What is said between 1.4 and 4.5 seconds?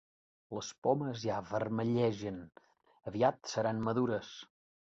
vermellegen: aviat seran madures.